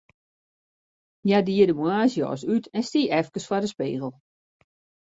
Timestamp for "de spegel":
3.63-4.11